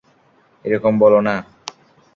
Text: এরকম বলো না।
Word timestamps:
এরকম 0.65 0.93
বলো 0.99 1.19
না। 1.27 1.35